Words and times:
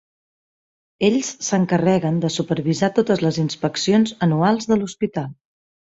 Ells 1.09 1.27
s"encarreguen 1.43 2.17
de 2.25 2.33
supervisar 2.37 2.91
totes 3.01 3.21
les 3.27 3.39
inspeccions 3.45 4.19
anuals 4.29 4.71
de 4.73 4.77
l"hospital. 4.79 5.29